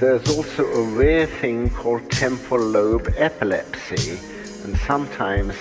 There's 0.00 0.28
also 0.36 0.64
a 0.64 0.82
rare 0.82 1.26
thing 1.26 1.70
called 1.70 2.10
temporal 2.10 2.66
lobe 2.66 3.12
epilepsy, 3.16 4.18
and 4.64 4.76
sometimes 4.78 5.54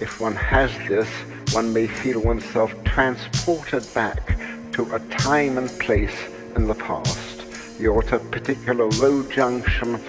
if 0.00 0.20
one 0.20 0.36
has 0.36 0.70
this, 0.88 1.08
one 1.52 1.72
may 1.72 1.86
feel 1.86 2.20
oneself 2.20 2.72
transported 2.84 3.86
back 3.94 4.38
to 4.72 4.94
a 4.94 5.00
time 5.08 5.58
and 5.58 5.68
place 5.80 6.16
in 6.56 6.66
the 6.66 6.74
past. 6.74 7.44
You're 7.78 8.04
at 8.04 8.12
a 8.12 8.18
particular 8.18 8.88
road 9.00 9.30
junction, 9.30 10.00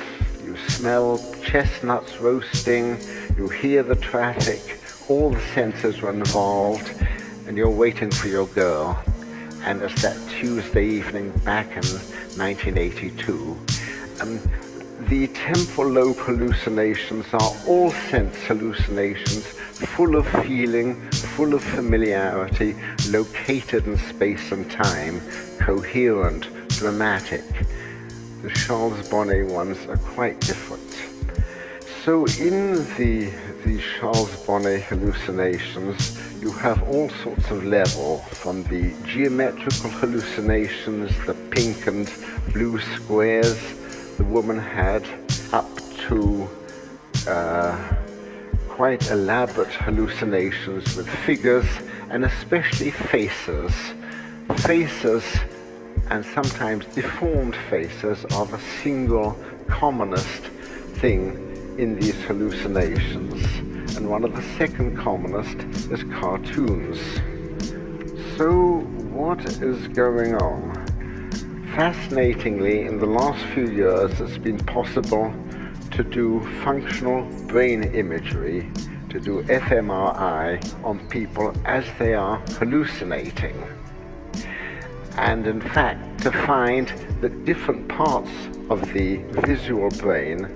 you 0.55 0.69
smell 0.69 1.17
chestnuts 1.43 2.17
roasting, 2.17 2.97
you 3.37 3.49
hear 3.49 3.83
the 3.83 3.95
traffic, 3.95 4.79
all 5.09 5.29
the 5.29 5.41
senses 5.53 6.01
are 6.01 6.11
involved, 6.11 6.93
and 7.47 7.57
you're 7.57 7.69
waiting 7.69 8.09
for 8.09 8.27
your 8.27 8.47
girl 8.47 8.97
and 9.65 9.81
it's 9.81 10.01
that 10.01 10.17
Tuesday 10.29 10.85
evening 10.85 11.31
back 11.39 11.65
in 11.71 11.83
1982. 12.37 13.57
Um, 14.21 14.39
the 15.07 15.27
temporal 15.27 15.89
lobe 15.89 16.17
hallucinations 16.17 17.25
are 17.33 17.53
all 17.67 17.91
sense 17.91 18.37
hallucinations 18.45 19.43
full 19.43 20.15
of 20.15 20.27
feeling, 20.45 21.01
full 21.11 21.53
of 21.53 21.63
familiarity, 21.63 22.75
located 23.09 23.87
in 23.87 23.97
space 23.97 24.51
and 24.51 24.69
time, 24.69 25.19
coherent, 25.59 26.47
dramatic. 26.69 27.43
The 28.45 28.51
Charles 28.51 29.09
Bonnet 29.09 29.47
ones 29.47 29.87
are 29.87 29.97
quite 29.97 30.39
different. 30.39 30.95
So 32.03 32.27
in 32.39 32.75
the, 32.95 33.33
the 33.65 33.81
Charles 33.97 34.35
Bonnet 34.45 34.83
hallucinations, 34.83 36.15
you 36.39 36.51
have 36.51 36.83
all 36.83 37.09
sorts 37.23 37.49
of 37.49 37.63
level, 37.65 38.19
from 38.19 38.61
the 38.65 38.93
geometrical 39.03 39.89
hallucinations, 39.89 41.09
the 41.25 41.33
pink 41.49 41.87
and 41.87 42.07
blue 42.53 42.79
squares 42.79 43.59
the 44.17 44.23
woman 44.25 44.59
had, 44.59 45.03
up 45.51 45.67
to 46.07 46.47
uh, 47.27 47.95
quite 48.69 49.09
elaborate 49.09 49.73
hallucinations 49.73 50.95
with 50.95 51.09
figures 51.25 51.65
and 52.11 52.23
especially 52.23 52.91
faces. 52.91 53.73
Faces 54.57 55.23
and 56.09 56.25
sometimes 56.25 56.85
deformed 56.93 57.55
faces 57.69 58.25
are 58.25 58.45
the 58.45 58.59
single 58.83 59.37
commonest 59.67 60.43
thing 61.01 61.75
in 61.77 61.99
these 61.99 62.21
hallucinations. 62.23 63.43
And 63.97 64.09
one 64.09 64.23
of 64.23 64.35
the 64.35 64.43
second 64.57 64.97
commonest 64.97 65.57
is 65.91 66.03
cartoons. 66.19 66.99
So 68.37 68.79
what 69.11 69.43
is 69.61 69.87
going 69.89 70.35
on? 70.35 70.73
Fascinatingly, 71.75 72.81
in 72.81 72.99
the 72.99 73.05
last 73.05 73.43
few 73.53 73.67
years, 73.67 74.19
it's 74.21 74.37
been 74.37 74.59
possible 74.59 75.33
to 75.91 76.03
do 76.03 76.41
functional 76.63 77.23
brain 77.47 77.83
imagery, 77.95 78.69
to 79.09 79.19
do 79.19 79.41
fMRI 79.43 80.83
on 80.83 80.99
people 81.07 81.53
as 81.65 81.85
they 81.97 82.13
are 82.13 82.37
hallucinating. 82.59 83.55
And 85.17 85.47
in 85.47 85.61
fact, 85.61 86.21
to 86.23 86.31
find 86.31 86.87
that 87.21 87.45
different 87.45 87.87
parts 87.87 88.31
of 88.69 88.81
the 88.93 89.17
visual 89.47 89.89
brain 89.89 90.47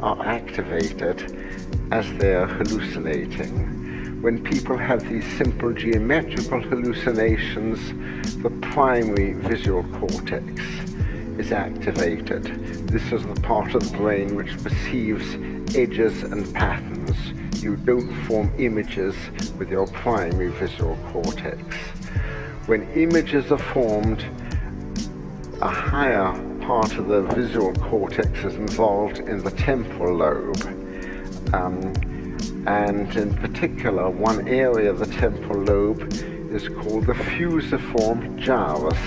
are 0.00 0.24
activated 0.24 1.20
as 1.90 2.10
they 2.18 2.34
are 2.34 2.46
hallucinating. 2.46 4.20
When 4.20 4.42
people 4.42 4.76
have 4.76 5.08
these 5.08 5.24
simple 5.36 5.72
geometrical 5.72 6.60
hallucinations, 6.60 7.78
the 8.42 8.50
primary 8.60 9.34
visual 9.34 9.84
cortex 9.98 10.62
is 11.38 11.52
activated. 11.52 12.44
This 12.88 13.12
is 13.12 13.24
the 13.24 13.40
part 13.42 13.74
of 13.74 13.90
the 13.90 13.96
brain 13.96 14.34
which 14.34 14.60
perceives 14.62 15.34
edges 15.76 16.24
and 16.24 16.52
patterns. 16.52 17.16
You 17.62 17.76
don't 17.76 18.12
form 18.24 18.52
images 18.58 19.14
with 19.56 19.70
your 19.70 19.86
primary 19.86 20.48
visual 20.48 20.96
cortex. 21.12 21.76
When 22.68 22.82
images 22.90 23.50
are 23.50 23.56
formed, 23.56 24.22
a 25.62 25.70
higher 25.70 26.38
part 26.60 26.98
of 26.98 27.08
the 27.08 27.22
visual 27.22 27.72
cortex 27.72 28.44
is 28.44 28.56
involved 28.56 29.20
in 29.20 29.42
the 29.42 29.50
temporal 29.52 30.18
lobe. 30.18 30.60
Um, 31.54 31.94
and 32.66 33.16
in 33.16 33.32
particular, 33.36 34.10
one 34.10 34.46
area 34.46 34.90
of 34.90 34.98
the 34.98 35.06
temporal 35.06 35.62
lobe 35.62 36.12
is 36.52 36.68
called 36.68 37.06
the 37.06 37.14
fusiform 37.14 38.38
gyrus. 38.38 38.98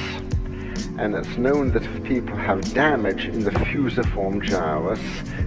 And 0.97 1.13
it's 1.13 1.37
known 1.37 1.71
that 1.73 1.83
if 1.83 2.03
people 2.03 2.35
have 2.37 2.73
damage 2.73 3.25
in 3.25 3.43
the 3.43 3.51
fusiform 3.51 4.41
gyrus, 4.41 4.99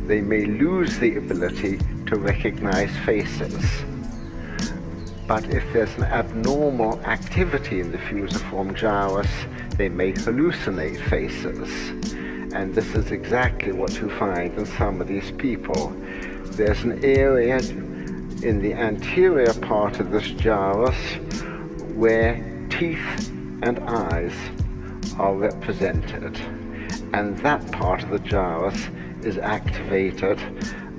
they 0.07 0.21
may 0.21 0.45
lose 0.45 1.01
the 1.01 1.17
ability 1.17 1.81
to 2.07 2.15
recognize 2.15 2.97
faces. 2.99 3.85
But 5.27 5.47
if 5.47 5.65
there's 5.73 5.95
an 5.97 6.05
abnormal 6.05 7.01
activity 7.05 7.81
in 7.81 7.93
the 7.93 7.99
fusiform 7.99 8.75
gyrus, 8.75 9.31
they 9.77 9.89
may 9.89 10.13
hallucinate 10.13 11.01
faces. 11.09 11.71
And 12.55 12.75
this 12.75 12.95
is 12.95 13.11
exactly 13.11 13.73
what 13.73 13.95
you 13.95 14.11
find 14.11 14.57
in 14.59 14.67
some 14.67 15.01
of 15.01 15.09
these 15.09 15.31
people. 15.33 15.89
There's 16.53 16.83
an 16.85 17.05
area 17.05 17.57
in 17.57 18.61
the 18.61 18.75
anterior 18.75 19.55
part 19.55 19.99
of 19.99 20.11
this 20.11 20.29
gyrus 20.31 21.17
where 21.95 22.35
teeth 22.69 23.31
and 23.63 23.79
eyes 23.87 24.35
are 25.19 25.35
represented. 25.35 26.39
And 27.15 27.39
that 27.39 27.73
part 27.73 28.03
of 28.03 28.11
the 28.11 28.19
gyrus 28.19 28.89
is 29.23 29.39
activated 29.39 30.39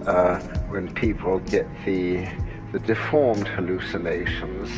uh, 0.07 0.39
when 0.69 0.93
people 0.93 1.39
get 1.39 1.67
the, 1.85 2.27
the 2.75 2.79
deformed 2.79 3.47
hallucinations. 3.47 4.69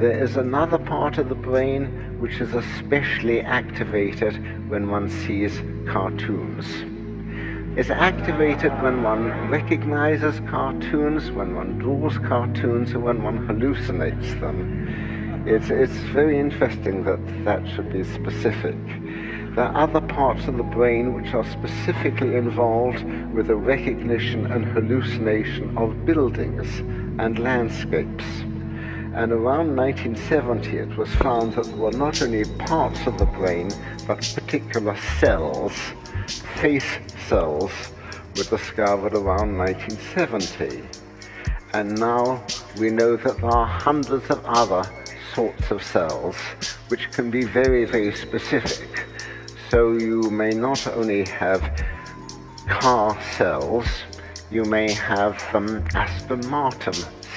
There 0.00 0.24
is 0.24 0.36
another 0.36 0.76
part 0.76 1.18
of 1.18 1.28
the 1.28 1.36
brain 1.36 2.18
which 2.18 2.40
is 2.40 2.52
especially 2.52 3.42
activated 3.42 4.34
when 4.68 4.90
one 4.90 5.08
sees 5.08 5.62
cartoons. 5.86 6.66
It's 7.78 7.90
activated 7.90 8.72
when 8.82 9.04
one 9.04 9.48
recognizes 9.48 10.40
cartoons, 10.50 11.30
when 11.30 11.54
one 11.54 11.78
draws 11.78 12.18
cartoons, 12.18 12.90
and 12.90 13.04
when 13.04 13.22
one 13.22 13.46
hallucinates 13.46 14.40
them 14.40 15.22
it's, 15.44 15.70
it's 15.70 15.96
very 16.12 16.38
interesting 16.38 17.02
that 17.04 17.18
that 17.44 17.66
should 17.68 17.92
be 17.92 18.04
specific. 18.04 18.76
There 19.54 19.64
are 19.64 19.76
other 19.76 20.00
parts 20.00 20.46
of 20.46 20.56
the 20.56 20.62
brain 20.62 21.14
which 21.14 21.34
are 21.34 21.44
specifically 21.44 22.36
involved 22.36 23.02
with 23.34 23.48
the 23.48 23.56
recognition 23.56 24.50
and 24.50 24.64
hallucination 24.64 25.76
of 25.76 26.06
buildings 26.06 26.68
and 27.22 27.38
landscapes. 27.38 28.24
And 29.14 29.30
around 29.30 29.76
1970 29.76 30.76
it 30.76 30.96
was 30.96 31.08
found 31.14 31.52
that 31.52 31.66
there 31.66 31.76
were 31.76 31.92
not 31.92 32.20
only 32.20 32.44
parts 32.66 33.06
of 33.06 33.16
the 33.16 33.26
brain, 33.26 33.70
but 34.08 34.18
particular 34.34 34.96
cells, 35.20 35.72
face 36.56 36.98
cells, 37.28 37.70
were 38.36 38.44
discovered 38.44 39.14
around 39.14 39.56
1970. 39.56 40.82
And 41.74 41.96
now 41.96 42.44
we 42.78 42.90
know 42.90 43.16
that 43.16 43.36
there 43.36 43.50
are 43.50 43.66
hundreds 43.66 44.28
of 44.28 44.44
other 44.44 44.82
sorts 45.32 45.70
of 45.70 45.80
cells 45.82 46.36
which 46.88 47.10
can 47.12 47.30
be 47.30 47.44
very, 47.44 47.84
very 47.84 48.12
specific. 48.14 49.06
So 49.70 49.92
you 49.92 50.28
may 50.30 50.50
not 50.50 50.86
only 50.88 51.24
have 51.26 51.62
car 52.66 53.16
cells, 53.36 53.86
you 54.52 54.64
may 54.66 54.92
have 54.92 55.42
um, 55.54 55.82
Aston 55.94 56.46
Martin 56.48 56.92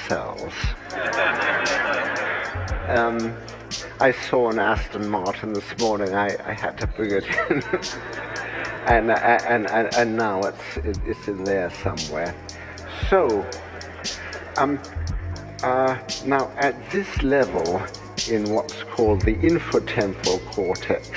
cells. 0.06 0.52
Um, 2.88 3.34
I 4.00 4.12
saw 4.12 4.50
an 4.50 4.58
Aston 4.58 5.08
Martin 5.08 5.54
this 5.54 5.78
morning. 5.78 6.14
I, 6.14 6.36
I 6.44 6.52
had 6.52 6.76
to 6.78 6.86
bring 6.86 7.12
it 7.12 7.24
in, 7.48 7.62
and, 8.86 9.10
and, 9.10 9.66
and 9.66 9.94
and 9.94 10.16
now 10.16 10.40
it's 10.40 10.76
it's 10.84 11.26
in 11.26 11.44
there 11.44 11.70
somewhere. 11.70 12.34
So, 13.08 13.48
um, 14.58 14.78
uh, 15.62 15.98
now, 16.26 16.52
at 16.58 16.90
this 16.90 17.22
level, 17.22 17.82
in 18.28 18.50
what's 18.50 18.82
called 18.82 19.22
the 19.22 19.36
inferotemporal 19.36 20.44
cortex, 20.44 21.08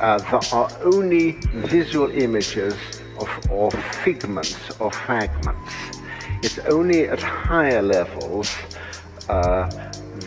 uh, 0.00 0.18
there 0.18 0.40
are 0.52 0.70
only 0.82 1.32
visual 1.52 2.10
images 2.12 2.76
of, 3.18 3.50
or 3.50 3.70
figments 4.04 4.70
or 4.78 4.90
fragments. 4.90 5.72
It's 6.42 6.58
only 6.60 7.08
at 7.08 7.20
higher 7.20 7.82
levels 7.82 8.48
uh, 9.28 9.68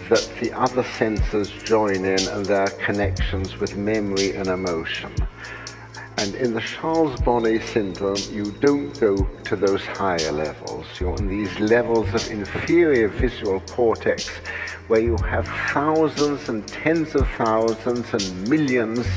that 0.09 0.29
the 0.39 0.51
other 0.53 0.83
senses 0.83 1.49
join 1.65 2.05
in 2.05 2.27
and 2.27 2.47
there 2.47 2.61
are 2.61 2.69
connections 2.71 3.59
with 3.59 3.75
memory 3.75 4.35
and 4.35 4.49
emotion. 4.49 5.11
And 6.21 6.35
in 6.35 6.53
the 6.53 6.61
Charles 6.61 7.19
Bonnet 7.21 7.63
syndrome, 7.63 8.21
you 8.29 8.51
don't 8.61 8.95
go 8.99 9.27
to 9.45 9.55
those 9.55 9.83
higher 9.83 10.31
levels. 10.31 10.85
You're 10.99 11.15
in 11.15 11.27
these 11.27 11.59
levels 11.59 12.13
of 12.13 12.29
inferior 12.29 13.07
visual 13.07 13.59
cortex 13.61 14.29
where 14.87 14.99
you 14.99 15.17
have 15.17 15.47
thousands 15.73 16.47
and 16.47 16.67
tens 16.67 17.15
of 17.15 17.27
thousands 17.29 18.13
and 18.13 18.47
millions 18.47 19.07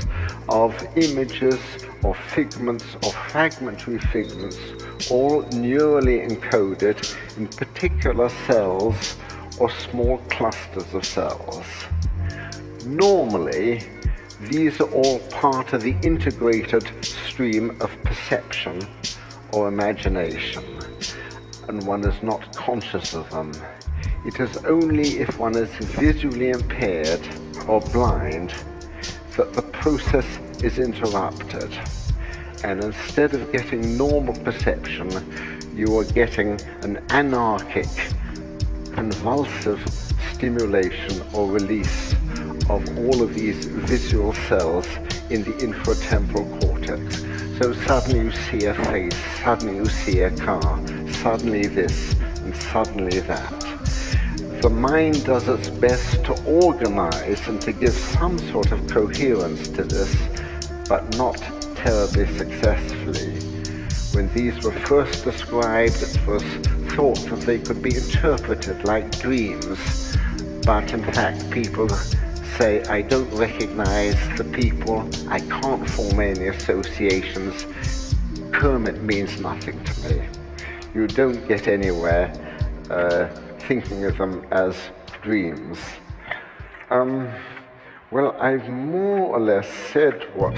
of 0.49 0.83
images 0.97 1.61
or 2.03 2.15
figments 2.15 2.97
or 3.03 3.13
fragmentary 3.13 3.99
figments, 3.99 4.57
all 5.11 5.43
neurally 5.51 6.27
encoded 6.27 6.97
in 7.37 7.49
particular 7.49 8.31
cells 8.47 9.17
or 9.59 9.71
small 9.71 10.17
clusters 10.31 10.95
of 10.95 11.05
cells. 11.05 11.67
Normally, 12.87 13.83
these 14.49 14.81
are 14.81 14.91
all 14.91 15.19
part 15.31 15.73
of 15.73 15.83
the 15.83 15.97
integrated 16.03 16.87
stream 17.05 17.77
of 17.81 17.91
perception 18.05 18.81
or 19.53 19.69
imagination, 19.69 20.65
and 21.69 21.87
one 21.87 22.05
is 22.05 22.23
not 22.23 22.55
conscious 22.55 23.15
of 23.15 23.29
them. 23.31 23.53
It 24.27 24.41
is 24.41 24.57
only 24.65 25.19
if 25.19 25.39
one 25.39 25.57
is 25.57 25.71
visually 25.71 26.51
impaired 26.51 27.21
or 27.67 27.81
blind 27.81 28.53
that 29.37 29.53
the 29.53 29.63
process 29.63 30.27
is 30.63 30.79
interrupted. 30.79 31.71
And 32.63 32.83
instead 32.83 33.35
of 33.35 33.53
getting 33.53 33.97
normal 33.97 34.35
perception, 34.43 35.11
you 35.75 35.99
are 35.99 36.05
getting 36.05 36.61
an 36.83 37.05
anarchic, 37.11 37.89
convulsive 38.95 39.81
stimulation 40.33 41.23
or 41.33 41.51
release 41.51 42.13
of 42.71 42.99
all 42.99 43.23
of 43.23 43.35
these 43.35 43.67
visual 43.67 44.33
cells 44.49 44.87
in 45.31 45.43
the 45.43 45.53
inferotemporal 45.55 46.49
cortex. 46.61 47.23
So 47.59 47.73
suddenly 47.73 48.21
you 48.27 48.31
see 48.31 48.67
a 48.67 48.75
face, 48.75 49.17
suddenly 49.43 49.77
you 49.77 49.87
see 49.87 50.21
a 50.21 50.31
car, 50.31 50.81
suddenly 51.23 51.67
this, 51.67 52.15
and 52.43 52.55
suddenly 52.57 53.21
that. 53.21 53.61
The 54.63 54.71
mind 54.71 55.25
does 55.25 55.49
its 55.49 55.69
best 55.69 56.25
to 56.25 56.33
organize 56.45 57.47
and 57.49 57.61
to 57.63 57.73
give 57.73 57.93
some 57.93 58.39
sort 58.39 58.73
of 58.73 58.87
coherence 58.87 59.69
to 59.69 59.85
this, 59.85 60.15
but 60.89 61.17
not 61.17 61.37
terribly 61.77 62.27
successfully. 62.39 63.41
When 64.15 64.33
these 64.33 64.63
were 64.65 64.73
first 64.73 65.25
described, 65.25 66.01
it 66.01 66.27
was 66.27 66.45
thought 66.95 67.19
that 67.29 67.41
they 67.41 67.59
could 67.59 67.83
be 67.83 67.97
interpreted 67.97 68.85
like 68.85 69.19
dreams, 69.19 70.17
but 70.65 70.93
in 70.93 71.03
fact 71.13 71.51
people 71.51 71.89
say 72.57 72.85
I 72.85 73.03
don't 73.03 73.31
recognize 73.35 74.17
the 74.39 74.45
people, 74.45 75.09
I 75.29 75.41
can't 75.41 75.89
form 75.91 76.21
any 76.21 76.47
associations, 76.47 77.67
Kermit 78.53 79.03
means 79.03 79.41
nothing 79.41 79.83
to 79.83 80.09
me. 80.09 80.29
You 80.95 81.09
don't 81.09 81.47
get 81.49 81.67
anywhere 81.67 82.33
uh, 82.91 83.27
thinking 83.67 84.05
of 84.05 84.17
them 84.17 84.47
as 84.53 84.77
dreams. 85.21 85.79
Um, 86.91 87.29
well, 88.13 88.37
I've 88.39 88.69
more 88.69 89.35
or 89.35 89.41
less 89.41 89.69
said 89.93 90.29
what 90.37 90.57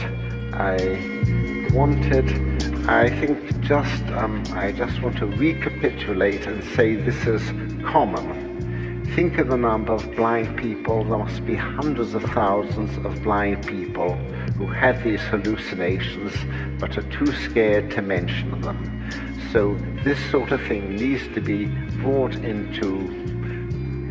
I 0.52 1.70
wanted. 1.72 2.55
I 2.88 3.10
think 3.10 3.60
just 3.62 4.04
um, 4.12 4.44
I 4.52 4.70
just 4.70 5.02
want 5.02 5.16
to 5.16 5.26
recapitulate 5.26 6.46
and 6.46 6.62
say 6.76 6.94
this 6.94 7.26
is 7.26 7.42
common. 7.84 9.04
Think 9.16 9.38
of 9.38 9.48
the 9.48 9.56
number 9.56 9.92
of 9.92 10.08
blind 10.14 10.56
people. 10.56 11.02
There 11.02 11.18
must 11.18 11.44
be 11.44 11.56
hundreds 11.56 12.14
of 12.14 12.22
thousands 12.22 12.96
of 13.04 13.24
blind 13.24 13.66
people 13.66 14.14
who 14.56 14.68
have 14.68 15.02
these 15.02 15.20
hallucinations 15.22 16.32
but 16.78 16.96
are 16.96 17.10
too 17.10 17.26
scared 17.34 17.90
to 17.90 18.02
mention 18.02 18.60
them. 18.60 19.10
So 19.52 19.74
this 20.04 20.18
sort 20.30 20.52
of 20.52 20.62
thing 20.62 20.94
needs 20.94 21.26
to 21.34 21.40
be 21.40 21.64
brought 22.02 22.36
into 22.36 22.86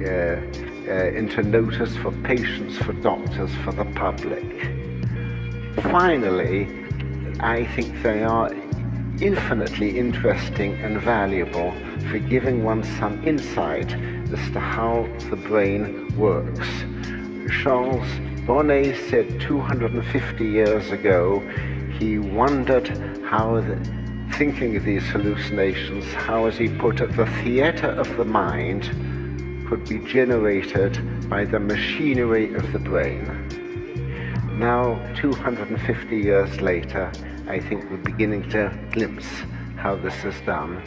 uh, 0.06 0.92
uh, 0.92 1.12
into 1.12 1.44
notice 1.44 1.96
for 1.96 2.12
patients, 2.24 2.78
for 2.80 2.92
doctors, 2.92 3.56
for 3.64 3.72
the 3.72 3.86
public. 3.96 4.44
Finally, 5.82 6.68
I 7.40 7.66
think 7.76 8.02
they 8.02 8.24
are 8.24 8.50
infinitely 9.22 9.98
interesting 9.98 10.74
and 10.82 11.02
valuable 11.02 11.74
for 12.10 12.20
giving 12.20 12.64
one 12.64 12.84
some 12.84 13.26
insight 13.26 13.94
as 13.94 14.52
to 14.52 14.60
how 14.60 15.08
the 15.30 15.36
brain 15.36 16.16
works. 16.18 16.68
Charles 17.62 18.08
Bonnet 18.46 18.96
said 19.10 19.40
250 19.40 20.46
years 20.46 20.92
ago 20.92 21.40
he 21.98 22.20
wondered 22.20 22.88
how, 23.24 23.62
the, 23.62 23.80
thinking 24.34 24.84
these 24.84 25.04
hallucinations, 25.08 26.06
how, 26.14 26.46
as 26.46 26.58
he 26.58 26.68
put 26.68 27.00
it, 27.00 27.16
the 27.16 27.26
theatre 27.44 27.92
of 27.92 28.18
the 28.18 28.26
mind 28.26 28.84
could 29.68 29.88
be 29.88 30.00
generated 30.00 31.30
by 31.30 31.46
the 31.46 31.60
machinery 31.60 32.54
of 32.54 32.72
the 32.74 32.80
brain. 32.80 33.24
Now, 34.60 35.00
250 35.16 36.18
years 36.18 36.62
later, 36.62 37.12
I 37.48 37.60
think 37.60 37.92
we're 37.92 37.98
beginning 37.98 38.50
to 38.50 38.76
glimpse 38.92 39.28
how 39.78 39.96
this 39.96 40.26
is 40.26 40.34
done. 40.48 40.82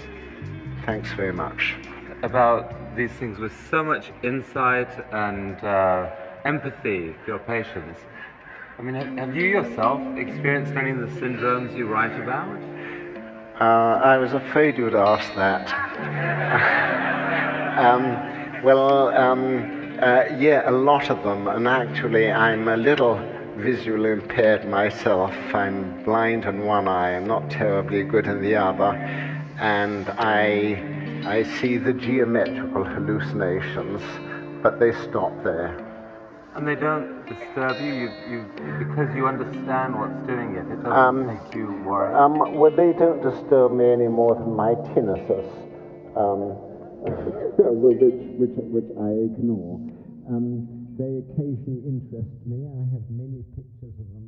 Thanks 0.85 1.13
very 1.13 1.33
much. 1.33 1.77
About 2.23 2.97
these 2.97 3.13
things 3.13 3.39
with 3.39 3.53
so 3.71 3.85
much 3.85 4.11
insight 4.25 4.89
and 5.13 5.57
uh, 5.63 6.11
empathy 6.45 7.15
for 7.25 7.31
your 7.31 7.39
patients. 7.39 8.01
I 8.77 8.83
mean, 8.83 8.97
have, 8.97 9.37
you 9.37 9.45
yourself 9.45 10.01
experienced 10.17 10.73
any 10.73 10.91
of 10.91 10.99
the 10.99 11.21
syndromes 11.21 11.77
you 11.77 11.87
write 11.87 12.19
about? 12.21 12.61
Uh, 13.61 14.01
I 14.05 14.19
was 14.19 14.33
afraid 14.33 14.77
you 14.77 14.85
would 14.85 14.97
ask 14.97 15.33
that. 15.37 15.69
um, 17.79 18.63
well, 18.65 19.09
um, 19.11 19.99
uh, 20.03 20.25
yeah, 20.37 20.69
a 20.69 20.73
lot 20.73 21.09
of 21.09 21.23
them, 21.23 21.47
and 21.47 21.69
actually, 21.69 22.33
I'm 22.33 22.67
a 22.67 22.77
little 22.77 23.17
visually 23.59 24.13
impaired 24.13 24.69
myself. 24.69 25.35
I'm 25.55 26.03
blind 26.05 26.45
in 26.45 26.65
one 26.65 26.89
eye, 26.89 27.17
I'm 27.17 27.27
not 27.27 27.51
terribly 27.51 28.05
good 28.05 28.27
in 28.27 28.41
the 28.41 28.57
other, 28.57 28.93
and 29.59 30.09
I 30.11 30.97
I 31.27 31.43
see 31.61 31.77
the 31.77 31.93
geometrical 31.93 32.85
hallucinations, 32.85 34.01
but 34.63 34.79
they 34.79 34.93
stop 34.93 35.33
there. 35.43 35.85
And 36.55 36.67
they 36.67 36.77
don't 36.77 37.27
disturb 37.27 37.81
you, 37.81 37.93
you, 37.93 38.13
you 38.31 38.47
because 38.79 39.15
you 39.15 39.27
understand 39.27 39.99
what's 39.99 40.27
doing 40.27 40.55
it. 40.55 40.67
It 40.73 40.83
doesn't 40.83 40.93
um, 40.93 41.27
make 41.27 41.55
you 41.55 41.83
worry. 41.85 42.15
Um, 42.15 42.39
well, 42.59 42.71
they 42.71 42.93
don't 42.93 43.23
disturb 43.23 43.73
me 43.73 43.93
any 43.93 44.09
more 44.09 44.35
than 44.35 44.55
my 44.55 44.75
tinnitus, 44.91 45.47
um, 46.17 46.57
which, 47.59 47.99
which, 48.01 48.51
which 48.57 48.91
I 48.97 49.11
ignore. 49.35 49.79
Um, 50.31 50.78
they 50.99 51.23
occasionally 51.23 51.81
interest 51.87 52.35
me. 52.45 52.67
I 52.67 52.83
have 52.93 53.09
many 53.09 53.45
pictures 53.55 53.95
of 53.99 54.09
them. 54.13 54.28